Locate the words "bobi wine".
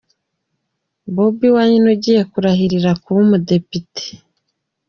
1.13-1.87